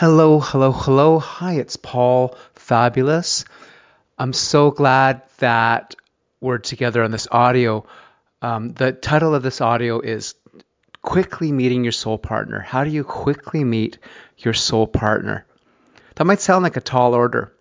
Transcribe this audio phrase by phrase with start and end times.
[0.00, 1.18] Hello, hello, hello.
[1.18, 3.44] Hi, it's Paul Fabulous.
[4.16, 5.94] I'm so glad that
[6.40, 7.84] we're together on this audio.
[8.40, 10.36] Um, the title of this audio is
[11.02, 12.60] Quickly Meeting Your Soul Partner.
[12.60, 13.98] How do you quickly meet
[14.38, 15.44] your soul partner?
[16.14, 17.52] That might sound like a tall order,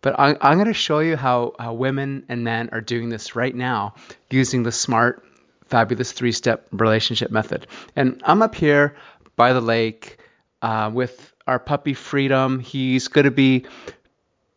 [0.00, 3.36] but I, I'm going to show you how, how women and men are doing this
[3.36, 3.94] right now
[4.28, 5.24] using the smart,
[5.66, 7.68] fabulous three step relationship method.
[7.94, 8.96] And I'm up here
[9.36, 10.18] by the lake
[10.62, 12.60] uh, with our puppy Freedom.
[12.60, 13.66] He's going to be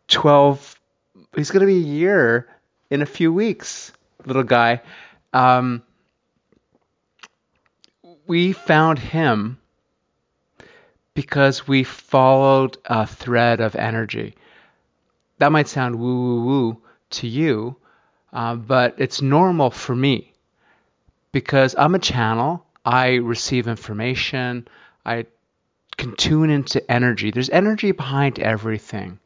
[0.07, 0.79] 12,
[1.35, 2.47] he's going to be a year
[2.89, 3.91] in a few weeks,
[4.25, 4.81] little guy.
[5.33, 5.83] Um,
[8.25, 9.59] we found him
[11.13, 14.35] because we followed a thread of energy.
[15.39, 16.81] That might sound woo woo woo
[17.11, 17.75] to you,
[18.33, 20.33] uh, but it's normal for me
[21.31, 22.65] because I'm a channel.
[22.85, 24.67] I receive information.
[25.05, 25.25] I
[25.99, 27.29] can tune into energy.
[27.29, 29.19] There's energy behind everything.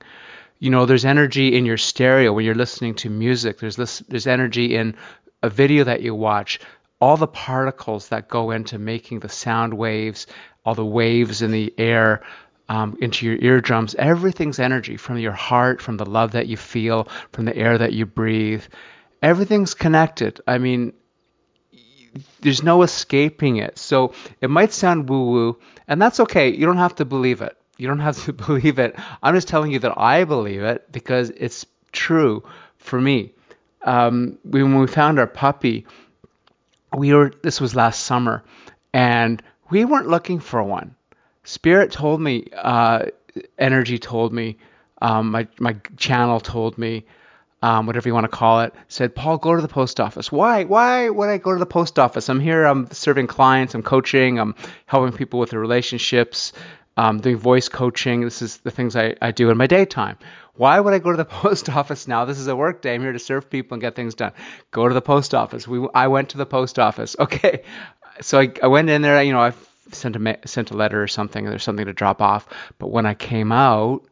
[0.59, 3.59] You know, there's energy in your stereo when you're listening to music.
[3.59, 4.95] There's this, there's energy in
[5.41, 6.59] a video that you watch.
[6.99, 10.25] All the particles that go into making the sound waves,
[10.65, 12.23] all the waves in the air,
[12.69, 13.93] um, into your eardrums.
[13.95, 17.93] Everything's energy from your heart, from the love that you feel, from the air that
[17.93, 18.63] you breathe.
[19.21, 20.39] Everything's connected.
[20.47, 20.93] I mean,
[22.41, 23.77] there's no escaping it.
[23.77, 26.49] So it might sound woo woo, and that's okay.
[26.49, 27.57] You don't have to believe it.
[27.77, 28.95] You don't have to believe it.
[29.21, 32.43] I'm just telling you that I believe it because it's true
[32.77, 33.33] for me.
[33.83, 35.85] Um, when we found our puppy,
[36.95, 38.43] we were this was last summer,
[38.93, 40.95] and we weren't looking for one.
[41.43, 43.05] Spirit told me, uh,
[43.57, 44.57] energy told me,
[45.01, 47.05] um, my my channel told me
[47.63, 50.29] um, whatever you want to call it, said, Paul, go to the post office.
[50.29, 50.65] Why?
[50.65, 52.27] Why would I go to the post office?
[52.27, 54.55] I'm here, I'm serving clients, I'm coaching, I'm
[54.85, 56.51] helping people with their relationships,
[56.97, 58.19] um, doing voice coaching.
[58.19, 60.17] This is the things I, I do in my daytime.
[60.55, 62.25] Why would I go to the post office now?
[62.25, 62.95] This is a work day.
[62.95, 64.33] I'm here to serve people and get things done.
[64.71, 65.65] Go to the post office.
[65.65, 67.15] We, I went to the post office.
[67.23, 67.63] Okay.
[68.19, 69.53] So I, I went in there, you know, I
[69.93, 72.45] sent a, sent a letter or something, there's something to drop off.
[72.77, 74.05] But when I came out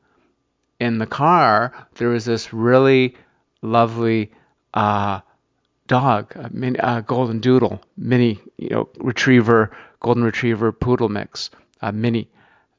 [0.79, 3.15] in the car, there was this really
[3.61, 4.31] lovely
[4.73, 5.21] uh,
[5.87, 11.49] dog, a, mini, a golden doodle, mini, you know, retriever, golden retriever poodle mix,
[11.81, 12.29] a mini,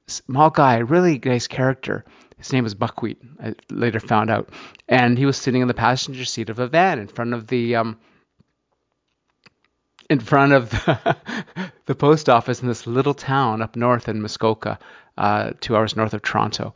[0.06, 2.04] small guy, really nice character.
[2.38, 3.18] His name was Buckwheat.
[3.40, 4.50] I later found out,
[4.88, 7.76] and he was sitting in the passenger seat of a van in front of the
[7.76, 7.98] um,
[10.10, 11.16] in front of the,
[11.86, 14.78] the, post office in this little town up north in Muskoka,
[15.16, 16.74] uh, two hours north of Toronto,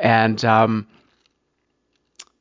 [0.00, 0.86] and um,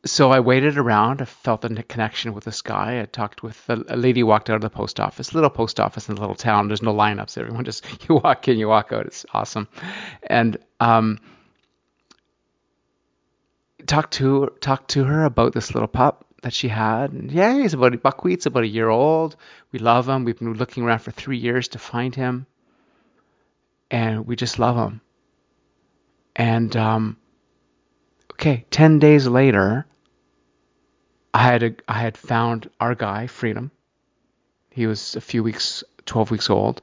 [0.05, 1.21] so I waited around.
[1.21, 2.99] I felt a connection with this guy.
[2.99, 6.09] I talked with a, a, lady walked out of the post office, little post office
[6.09, 6.67] in a little town.
[6.67, 7.37] There's no lineups.
[7.37, 9.05] Everyone just you walk in, you walk out.
[9.05, 9.69] It's awesome.
[10.21, 11.19] And um,
[13.85, 17.13] talked to talked to her about this little pup that she had.
[17.13, 19.37] And yeah, he's about buckwheat's about a year old.
[19.71, 20.25] We love him.
[20.25, 22.45] We've been looking around for three years to find him,
[23.89, 24.99] and we just love him.
[26.35, 27.17] And um,
[28.33, 29.85] okay, ten days later
[31.33, 33.71] I had a, I had found our guy Freedom.
[34.69, 36.81] He was a few weeks, 12 weeks old,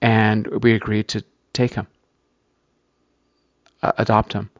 [0.00, 1.86] and we agreed to take him,
[3.82, 4.50] uh, adopt him.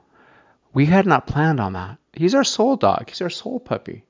[0.72, 1.98] We had not planned on that.
[2.12, 3.08] He's our soul dog.
[3.08, 4.04] He's our soul puppy.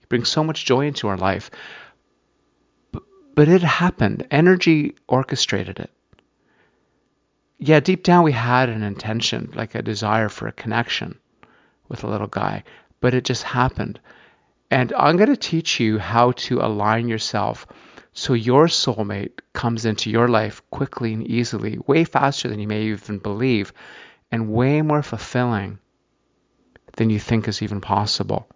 [0.00, 1.50] He brings so much joy into our life.
[2.92, 3.02] But,
[3.34, 4.26] but it happened.
[4.30, 5.90] Energy orchestrated it.
[7.58, 11.18] Yeah, deep down we had an intention, like a desire for a connection
[11.88, 12.64] with a little guy
[13.04, 14.00] but it just happened.
[14.70, 17.66] And I'm going to teach you how to align yourself
[18.14, 22.84] so your soulmate comes into your life quickly and easily, way faster than you may
[22.84, 23.74] even believe,
[24.32, 25.80] and way more fulfilling
[26.96, 28.48] than you think is even possible.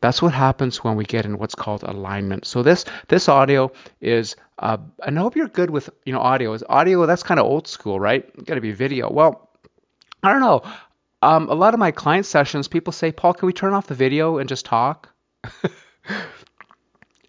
[0.00, 2.46] That's what happens when we get in what's called alignment.
[2.46, 3.70] So this this audio
[4.00, 6.54] is, uh, and I hope you're good with you know audio.
[6.54, 8.24] Is audio that's kind of old school, right?
[8.46, 9.10] Got to be video.
[9.12, 9.50] Well,
[10.22, 10.62] I don't know
[11.24, 13.94] um, a lot of my client sessions, people say, Paul, can we turn off the
[13.94, 15.08] video and just talk?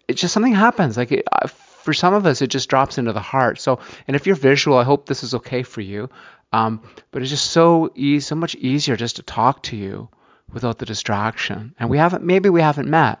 [0.08, 0.96] it's just something happens.
[0.96, 3.58] Like it, uh, for some of us, it just drops into the heart.
[3.58, 6.10] So, and if you're visual, I hope this is okay for you.
[6.52, 10.08] Um, but it's just so easy, so much easier just to talk to you
[10.52, 11.74] without the distraction.
[11.78, 13.18] And we haven't, maybe we haven't met.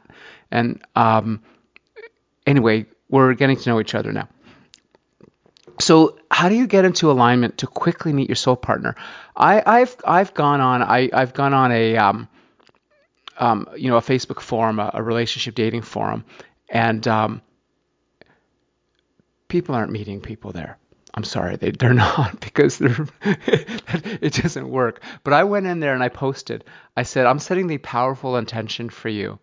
[0.50, 1.42] And um,
[2.46, 4.28] anyway, we're getting to know each other now.
[5.80, 8.94] So, how do you get into alignment to quickly meet your soul partner?
[9.34, 12.28] I, have I've gone on I, I've gone on a um,
[13.38, 16.26] um, you know a Facebook forum, a, a relationship dating forum,
[16.68, 17.40] and um,
[19.48, 20.76] people aren't meeting people there.
[21.14, 25.02] I'm sorry, they, they're not because they're, it doesn't work.
[25.24, 26.64] But I went in there and I posted.
[26.98, 29.38] I said, I'm setting the powerful intention for you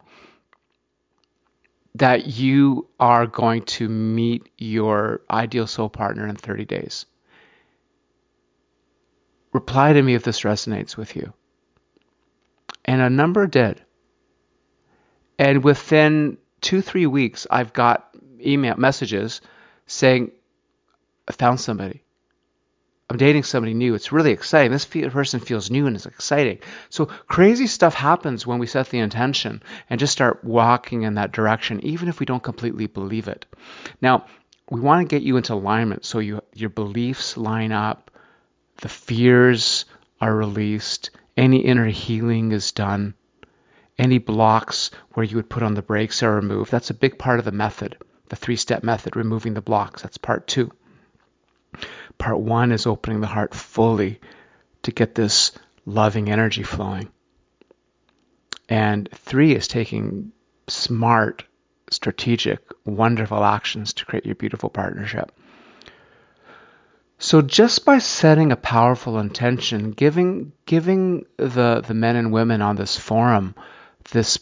[1.96, 7.06] that you are going to meet your ideal soul partner in 30 days.
[9.52, 11.34] Reply to me if this resonates with you.
[12.86, 13.82] And a number did.
[15.38, 18.10] And within two, three weeks, I've got
[18.44, 19.42] email messages
[19.86, 20.32] saying,
[21.28, 22.03] I found somebody.
[23.10, 23.96] I'm dating somebody new.
[23.96, 24.72] It's really exciting.
[24.72, 26.60] This person feels new and it's exciting.
[26.90, 31.34] So crazy stuff happens when we set the intention and just start walking in that
[31.34, 33.46] direction, even if we don't completely believe it.
[34.02, 34.26] Now,
[34.70, 38.10] we want to get you into alignment so you, your beliefs line up,
[38.78, 39.86] the fears
[40.22, 43.14] are released, any inner healing is done,
[43.98, 46.72] any blocks where you would put on the brakes are removed.
[46.72, 47.98] That's a big part of the method,
[48.30, 50.02] the three step method, removing the blocks.
[50.02, 50.72] That's part two.
[52.24, 54.22] Part one is opening the heart fully
[54.84, 55.52] to get this
[55.86, 57.10] loving energy flowing.
[58.70, 60.32] And three is taking
[60.70, 61.44] smart,
[61.92, 65.34] strategic, wonderful actions to create your beautiful partnership.
[67.20, 72.78] So just by setting a powerful intention, giving giving the the men and women on
[72.78, 73.54] this forum
[74.12, 74.40] this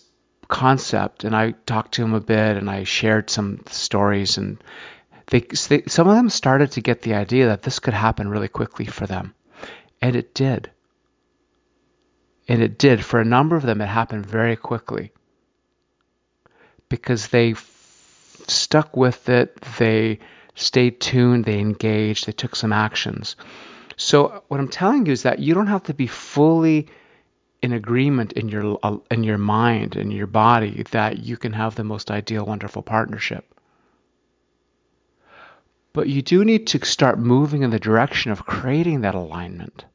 [0.47, 4.63] concept, and I talked to them a bit, and I shared some stories, and
[5.31, 8.85] they, some of them started to get the idea that this could happen really quickly
[8.85, 9.33] for them.
[10.01, 10.69] And it did.
[12.49, 13.03] And it did.
[13.03, 15.13] For a number of them, it happened very quickly
[16.89, 20.19] because they f- stuck with it, they
[20.55, 23.37] stayed tuned, they engaged, they took some actions.
[23.95, 26.87] So, what I'm telling you is that you don't have to be fully
[27.61, 31.75] in agreement in your uh, in your mind and your body that you can have
[31.75, 33.45] the most ideal wonderful partnership
[35.93, 39.85] but you do need to start moving in the direction of creating that alignment.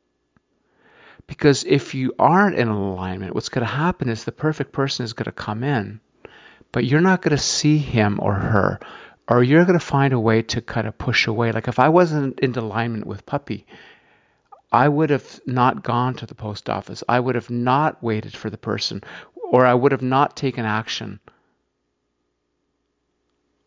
[1.26, 5.14] Because if you aren't in alignment, what's going to happen is the perfect person is
[5.14, 6.00] going to come in,
[6.70, 8.78] but you're not going to see him or her,
[9.28, 11.50] or you're going to find a way to kind of push away.
[11.50, 13.66] Like if I wasn't in alignment with Puppy,
[14.70, 17.02] I would have not gone to the post office.
[17.08, 19.02] I would have not waited for the person,
[19.34, 21.18] or I would have not taken action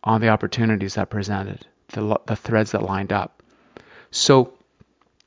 [0.03, 3.41] on the opportunities that presented the, the threads that lined up.
[4.11, 4.53] So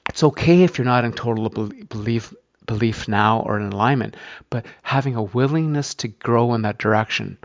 [0.08, 4.16] it's okay if you're not in total belief belief now or in alignment,
[4.48, 7.38] but having a willingness to grow in that direction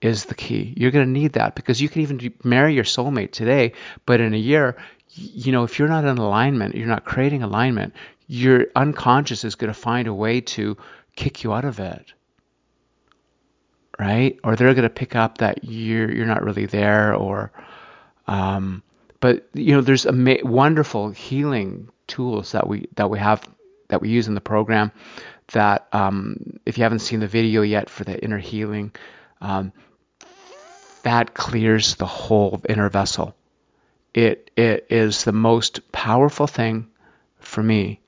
[0.00, 0.74] is the key.
[0.76, 3.72] You're going to need that because you can even marry your soulmate today,
[4.04, 4.76] but in a year,
[5.08, 7.94] you know, if you're not in alignment, you're not creating alignment,
[8.26, 10.76] your unconscious is going to find a way to
[11.14, 12.12] kick you out of it.
[13.98, 14.38] Right?
[14.42, 17.52] Or they're going to pick up that you're you're not really there or
[18.26, 18.82] um,
[19.20, 23.42] but you know, there's ama- wonderful healing tools that we that we have
[23.88, 24.92] that we use in the program.
[25.52, 28.92] That um, if you haven't seen the video yet for the inner healing,
[29.40, 29.72] um,
[31.02, 33.34] that clears the whole inner vessel.
[34.14, 36.88] It it is the most powerful thing
[37.40, 38.00] for me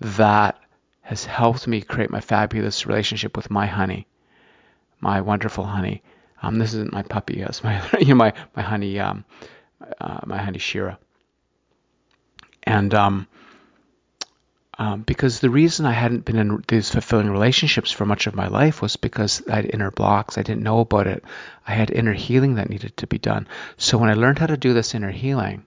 [0.00, 0.58] that
[1.02, 4.06] has helped me create my fabulous relationship with my honey,
[5.00, 6.02] my wonderful honey.
[6.44, 7.36] Um, this isn't my puppy.
[7.38, 9.24] Yes, my you know, my my honey um,
[10.00, 10.98] uh, my honey Shira.
[12.62, 13.26] And um,
[14.78, 18.48] um, because the reason I hadn't been in these fulfilling relationships for much of my
[18.48, 20.38] life was because I had inner blocks.
[20.38, 21.24] I didn't know about it.
[21.66, 23.46] I had inner healing that needed to be done.
[23.76, 25.66] So when I learned how to do this inner healing,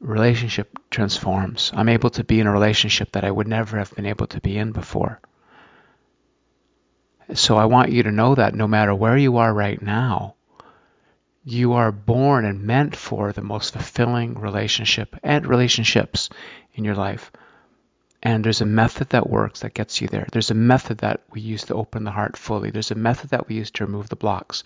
[0.00, 1.70] relationship transforms.
[1.74, 4.40] I'm able to be in a relationship that I would never have been able to
[4.40, 5.20] be in before.
[7.34, 10.34] So I want you to know that no matter where you are right now,
[11.44, 16.28] you are born and meant for the most fulfilling relationship and relationships
[16.74, 17.30] in your life.
[18.22, 20.26] And there's a method that works that gets you there.
[20.30, 22.70] There's a method that we use to open the heart fully.
[22.70, 24.62] There's a method that we use to remove the blocks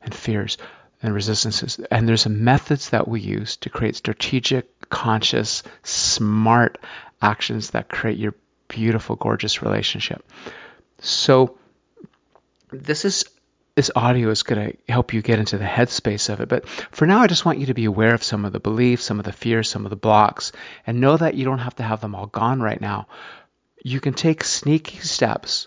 [0.00, 0.56] and fears
[1.02, 1.78] and resistances.
[1.90, 6.78] And there's a methods that we use to create strategic, conscious, smart
[7.20, 8.34] actions that create your
[8.68, 10.24] beautiful, gorgeous relationship.
[11.00, 11.58] So
[12.74, 13.24] this is
[13.74, 16.48] this audio is going to help you get into the headspace of it.
[16.48, 19.04] But for now, I just want you to be aware of some of the beliefs,
[19.04, 20.52] some of the fears, some of the blocks,
[20.86, 23.08] and know that you don't have to have them all gone right now.
[23.82, 25.66] You can take sneaky steps.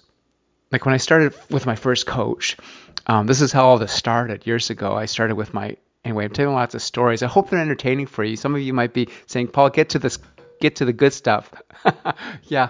[0.72, 2.58] Like when I started with my first coach,
[3.06, 4.94] um, this is how all this started years ago.
[4.94, 6.26] I started with my anyway.
[6.26, 7.24] I'm telling lots of stories.
[7.24, 8.36] I hope they're entertaining for you.
[8.36, 10.20] Some of you might be saying, "Paul, get to this,
[10.60, 11.52] get to the good stuff."
[12.44, 12.70] yeah,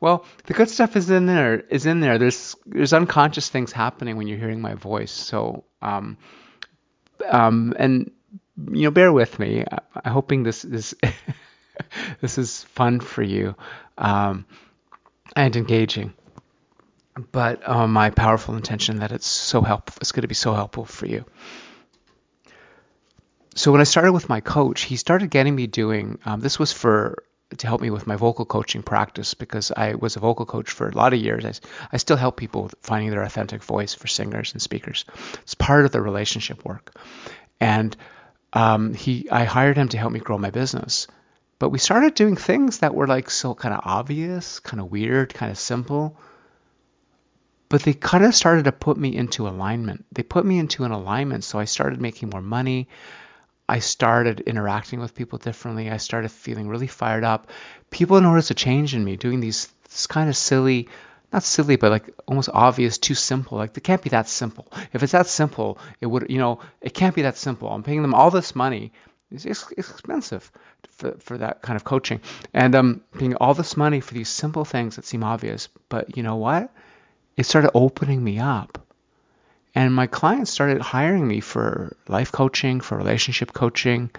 [0.00, 1.60] well, the good stuff is in there.
[1.60, 2.18] Is in there.
[2.18, 5.12] There's there's unconscious things happening when you're hearing my voice.
[5.12, 6.16] So um,
[7.28, 8.10] um, and
[8.72, 9.64] you know, bear with me.
[9.70, 10.94] I, I'm hoping this is
[12.20, 13.54] this is fun for you
[13.98, 14.46] um,
[15.36, 16.14] and engaging.
[17.32, 19.98] But uh, my powerful intention that it's so helpful.
[20.00, 21.24] It's going to be so helpful for you.
[23.54, 26.18] So when I started with my coach, he started getting me doing.
[26.24, 27.24] Um, this was for
[27.58, 30.88] to help me with my vocal coaching practice because I was a vocal coach for
[30.88, 31.44] a lot of years.
[31.44, 31.52] I,
[31.92, 35.04] I still help people finding their authentic voice for singers and speakers.
[35.42, 36.94] It's part of the relationship work.
[37.60, 37.96] And
[38.52, 41.06] um, he, I hired him to help me grow my business.
[41.58, 45.34] But we started doing things that were like so kind of obvious, kind of weird,
[45.34, 46.16] kind of simple.
[47.68, 50.04] But they kind of started to put me into alignment.
[50.10, 51.44] They put me into an alignment.
[51.44, 52.88] So I started making more money.
[53.70, 55.90] I started interacting with people differently.
[55.90, 57.50] I started feeling really fired up.
[57.90, 60.88] People noticed a change in me doing these this kind of silly,
[61.32, 63.58] not silly, but like almost obvious, too simple.
[63.58, 64.66] Like it can't be that simple.
[64.92, 67.68] If it's that simple, it would, you know, it can't be that simple.
[67.68, 68.92] I'm paying them all this money.
[69.30, 70.50] It's, it's expensive
[70.88, 72.20] for, for that kind of coaching.
[72.52, 75.68] And um, paying all this money for these simple things that seem obvious.
[75.88, 76.72] But you know what?
[77.36, 78.84] It started opening me up
[79.74, 84.10] and my clients started hiring me for life coaching, for relationship coaching,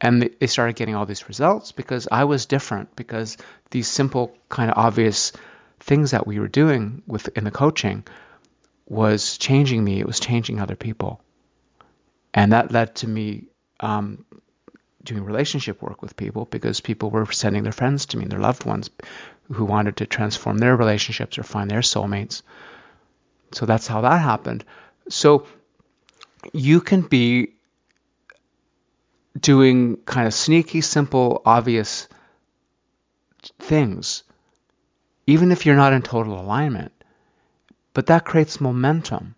[0.00, 3.36] and they started getting all these results because I was different because
[3.70, 5.32] these simple kind of obvious
[5.80, 8.04] things that we were doing with in the coaching
[8.86, 10.00] was changing me.
[10.00, 11.20] It was changing other people,
[12.32, 13.48] and that led to me
[13.80, 14.24] um,
[15.02, 18.64] doing relationship work with people because people were sending their friends to me, their loved
[18.64, 18.90] ones,
[19.52, 22.42] who wanted to transform their relationships or find their soulmates.
[23.52, 24.64] So that's how that happened.
[25.08, 25.46] So
[26.52, 27.54] you can be
[29.38, 32.08] doing kind of sneaky, simple, obvious
[33.58, 34.22] things,
[35.26, 36.92] even if you're not in total alignment.
[37.92, 39.34] But that creates momentum.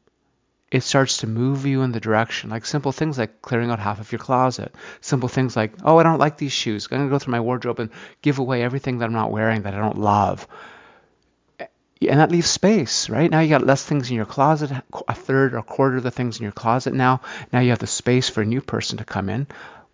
[0.71, 4.01] It starts to move you in the direction, like simple things like clearing out half
[4.01, 4.75] of your closet.
[5.01, 6.89] Simple things like, oh, I don't like these shoes.
[6.91, 7.91] I'm going to go through my wardrobe and
[8.23, 10.47] give away everything that I'm not wearing that I don't love
[12.01, 13.31] and that leaves space, right?
[13.31, 14.71] Now you got less things in your closet,
[15.09, 17.23] a third or a quarter of the things in your closet now.
[17.53, 19.47] Now you have the space for a new person to come in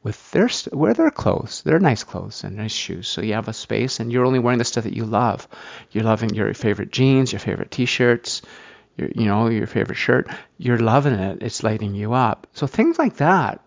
[0.02, 3.06] with their wear their clothes, their nice clothes and nice shoes.
[3.06, 5.46] So you have a space, and you're only wearing the stuff that you love.
[5.92, 8.42] You're loving your favorite jeans, your favorite T-shirts,
[8.96, 10.28] your you know your favorite shirt.
[10.58, 11.42] You're loving it.
[11.42, 12.48] It's lighting you up.
[12.52, 13.60] So things like that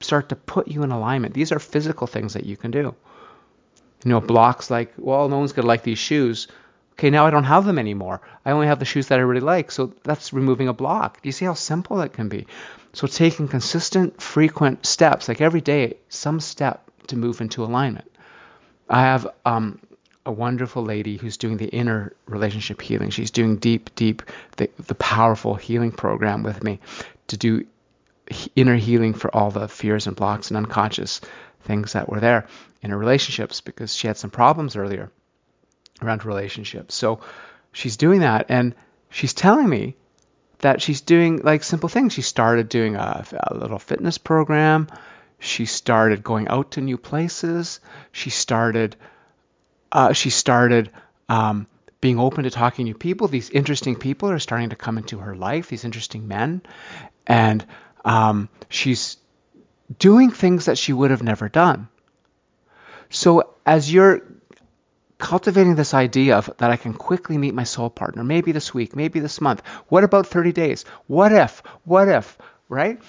[0.00, 1.34] start to put you in alignment.
[1.34, 2.94] These are physical things that you can do.
[4.04, 6.48] You know, blocks like, well, no one's gonna like these shoes
[6.98, 8.20] Okay, now I don't have them anymore.
[8.44, 9.70] I only have the shoes that I really like.
[9.70, 11.22] So that's removing a block.
[11.22, 12.48] Do you see how simple that can be?
[12.92, 18.10] So taking consistent, frequent steps, like every day, some step to move into alignment.
[18.90, 19.78] I have um,
[20.26, 23.10] a wonderful lady who's doing the inner relationship healing.
[23.10, 24.22] She's doing deep, deep,
[24.56, 26.80] the, the powerful healing program with me
[27.28, 27.64] to do
[28.56, 31.20] inner healing for all the fears and blocks and unconscious
[31.62, 32.48] things that were there
[32.82, 35.12] in her relationships because she had some problems earlier
[36.02, 36.94] around relationships.
[36.94, 37.20] So
[37.72, 38.74] she's doing that and
[39.10, 39.96] she's telling me
[40.60, 42.12] that she's doing like simple things.
[42.12, 44.88] She started doing a, a, little fitness program.
[45.38, 47.80] She started going out to new places.
[48.12, 48.96] She started
[49.90, 50.90] uh, she started
[51.28, 51.66] um,
[52.00, 53.28] being open to talking to people.
[53.28, 55.68] These interesting people are starting to come into her life.
[55.68, 56.62] These interesting men,
[57.26, 57.64] and
[58.04, 59.16] um, she's
[59.98, 61.88] doing things that she would have never done.
[63.10, 64.22] So as you're
[65.18, 68.94] cultivating this idea of that I can quickly meet my soul partner, maybe this week,
[68.94, 69.62] maybe this month.
[69.88, 70.84] What about 30 days?
[71.06, 71.62] What if?
[71.84, 72.38] What if?
[72.68, 73.00] Right?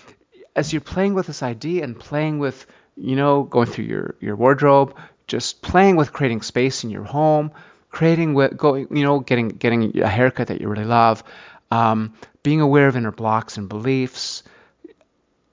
[0.55, 4.35] As you're playing with this idea and playing with, you know, going through your, your
[4.35, 4.95] wardrobe,
[5.27, 7.51] just playing with creating space in your home,
[7.89, 11.23] creating with going, you know, getting getting a haircut that you really love,
[11.71, 12.13] um,
[12.43, 14.43] being aware of inner blocks and beliefs,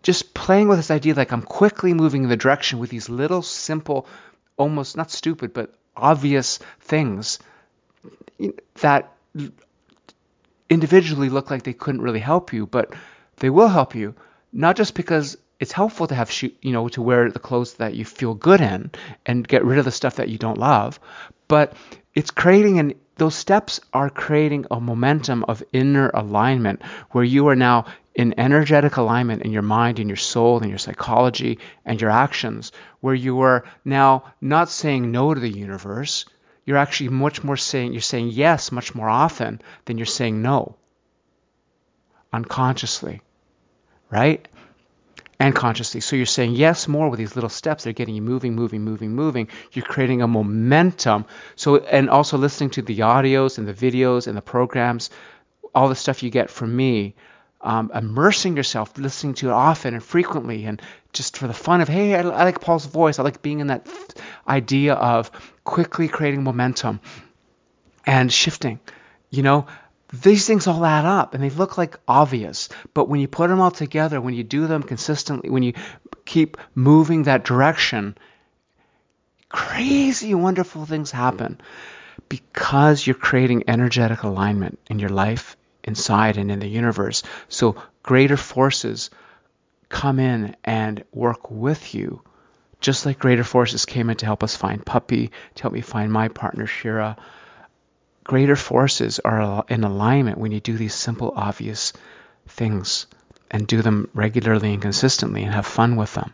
[0.02, 3.42] just playing with this idea like I'm quickly moving in the direction with these little
[3.42, 4.06] simple,
[4.56, 7.38] almost not stupid, but obvious things
[8.80, 9.12] that
[10.68, 12.92] individually look like they couldn't really help you, but
[13.36, 14.14] they will help you,
[14.52, 18.04] not just because it's helpful to have you know to wear the clothes that you
[18.04, 18.90] feel good in
[19.24, 21.00] and get rid of the stuff that you don't love,
[21.48, 21.74] but
[22.14, 27.56] it's creating an those steps are creating a momentum of inner alignment where you are
[27.56, 27.86] now
[28.16, 32.72] in energetic alignment in your mind, in your soul, in your psychology, and your actions,
[33.00, 36.24] where you are now not saying no to the universe.
[36.64, 40.76] You're actually much more saying, you're saying yes much more often than you're saying no.
[42.32, 43.20] Unconsciously,
[44.10, 44.48] right?
[45.38, 46.00] And consciously.
[46.00, 47.84] So you're saying yes more with these little steps.
[47.84, 49.48] They're getting you moving, moving, moving, moving.
[49.72, 51.26] You're creating a momentum.
[51.54, 55.10] So, and also listening to the audios and the videos and the programs,
[55.74, 57.14] all the stuff you get from me
[57.66, 60.80] um, immersing yourself, listening to it often and frequently, and
[61.12, 63.18] just for the fun of, hey, I, I like Paul's voice.
[63.18, 63.88] I like being in that
[64.46, 65.32] idea of
[65.64, 67.00] quickly creating momentum
[68.06, 68.78] and shifting.
[69.30, 69.66] You know,
[70.12, 73.60] these things all add up and they look like obvious, but when you put them
[73.60, 75.72] all together, when you do them consistently, when you
[76.24, 78.16] keep moving that direction,
[79.48, 81.60] crazy, wonderful things happen
[82.28, 85.56] because you're creating energetic alignment in your life,
[85.86, 87.22] inside, and in the universe.
[87.48, 89.10] So greater forces
[89.88, 92.22] come in and work with you,
[92.80, 96.12] just like greater forces came in to help us find Puppy, to help me find
[96.12, 97.16] my partner, Shira.
[98.24, 101.92] Greater forces are in alignment when you do these simple, obvious
[102.48, 103.06] things
[103.50, 106.32] and do them regularly and consistently and have fun with them.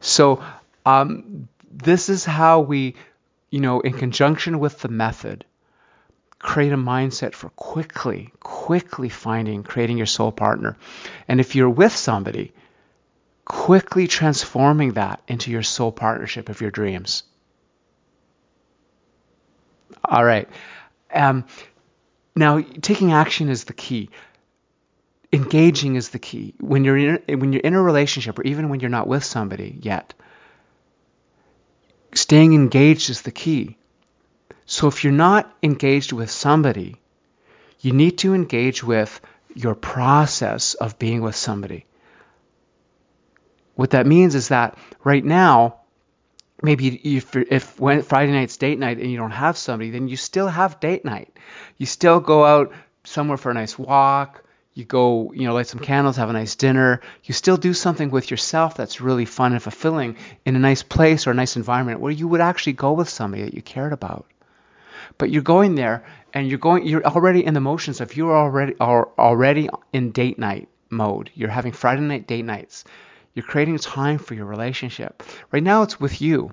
[0.00, 0.42] So,
[0.84, 2.94] um, this is how we,
[3.50, 5.44] you know, in conjunction with the method,
[6.42, 10.76] create a mindset for quickly, quickly finding, creating your soul partner.
[11.28, 12.52] And if you're with somebody,
[13.44, 17.22] quickly transforming that into your soul partnership of your dreams.
[20.04, 20.48] All right.
[21.14, 21.44] Um,
[22.34, 24.10] now, taking action is the key.
[25.32, 26.54] Engaging is the key.
[26.58, 29.78] When you're in, when you're in a relationship, or even when you're not with somebody
[29.80, 30.12] yet,
[32.14, 33.76] staying engaged is the key.
[34.66, 36.96] So if you're not engaged with somebody,
[37.80, 39.20] you need to engage with
[39.54, 41.86] your process of being with somebody.
[43.74, 45.76] What that means is that right now,
[46.62, 50.16] maybe if, if when Friday night's date night and you don't have somebody, then you
[50.16, 51.36] still have date night.
[51.76, 52.72] You still go out
[53.04, 56.54] somewhere for a nice walk you go, you know, light some candles, have a nice
[56.54, 57.00] dinner.
[57.24, 60.16] You still do something with yourself that's really fun and fulfilling
[60.46, 63.42] in a nice place or a nice environment where you would actually go with somebody
[63.42, 64.24] that you cared about.
[65.18, 66.04] But you're going there
[66.34, 70.38] and you're going you're already in the motions of you're already are already in date
[70.38, 71.30] night mode.
[71.34, 72.84] You're having Friday night date nights.
[73.34, 75.22] You're creating time for your relationship.
[75.50, 76.52] Right now it's with you.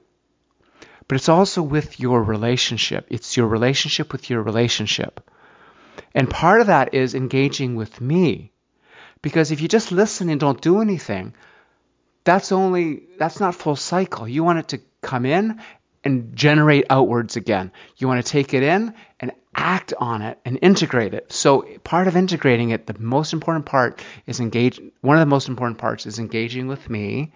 [1.07, 3.07] But it's also with your relationship.
[3.09, 5.19] It's your relationship with your relationship.
[6.13, 8.51] And part of that is engaging with me.
[9.21, 11.33] Because if you just listen and don't do anything,
[12.23, 14.27] that's only that's not full cycle.
[14.27, 15.61] You want it to come in
[16.03, 17.71] and generate outwards again.
[17.97, 21.31] You want to take it in and act on it and integrate it.
[21.31, 25.49] So part of integrating it, the most important part is engage one of the most
[25.49, 27.33] important parts is engaging with me,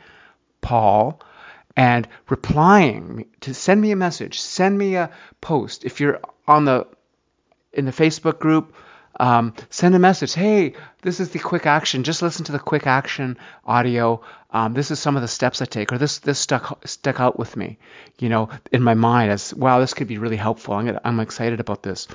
[0.62, 1.22] Paul,
[1.76, 5.10] and replying to send me a message, send me a
[5.42, 5.84] post.
[5.84, 6.88] If you're on the
[7.74, 8.76] in the Facebook group,
[9.20, 10.34] um, send a message.
[10.34, 12.04] Hey, this is the quick action.
[12.04, 14.22] Just listen to the quick action audio.
[14.52, 17.38] Um, this is some of the steps I take, or this this stuck stuck out
[17.38, 17.78] with me,
[18.20, 20.74] you know, in my mind as wow, this could be really helpful.
[20.74, 22.08] I'm I'm excited about this.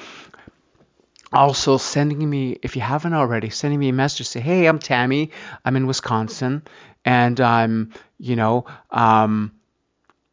[1.32, 4.26] Also, sending me, if you haven't already, sending me a message.
[4.26, 5.30] Say, hey, I'm Tammy.
[5.62, 6.62] I'm in Wisconsin,
[7.04, 9.52] and I'm, you know, um,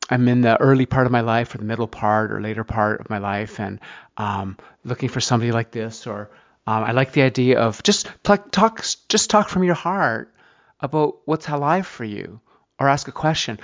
[0.10, 3.01] I'm in the early part of my life, or the middle part, or later part
[3.01, 3.82] of my life, and
[4.15, 6.30] um, looking for somebody like this, or
[6.67, 10.34] um, I like the idea of just talk, talk, just talk from your heart
[10.80, 12.39] about what's alive for you,
[12.80, 13.60] or ask a question.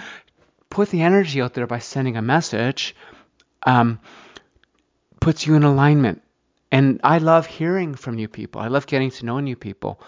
[0.70, 2.96] Put the energy out there by sending a message.
[3.64, 4.00] Um,
[5.22, 6.22] puts you in alignment.
[6.72, 8.62] And I love hearing from new people.
[8.62, 10.02] I love getting to know new people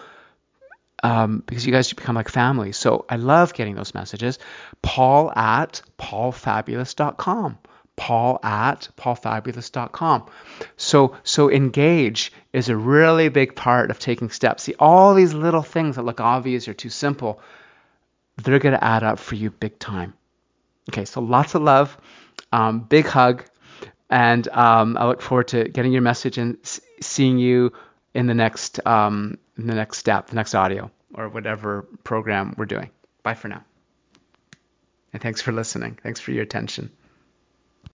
[1.04, 2.72] um, because you guys become like family.
[2.72, 4.40] So I love getting those messages.
[4.82, 7.58] Paul at paulfabulous.com
[7.96, 10.26] paul at paulfabulous.com.
[10.78, 14.64] So, so engage is a really big part of taking steps.
[14.64, 17.40] See, all these little things that look obvious or too simple,
[18.38, 20.14] they're going to add up for you big time.
[20.90, 21.98] Okay, so lots of love,
[22.52, 23.46] um, big hug,
[24.10, 26.58] and um, I look forward to getting your message and
[27.00, 27.72] seeing you
[28.14, 32.66] in the next um, in the next step, the next audio, or whatever program we're
[32.66, 32.90] doing.
[33.24, 33.64] Bye for now.
[35.14, 35.98] And thanks for listening.
[36.02, 36.92] Thanks for your attention.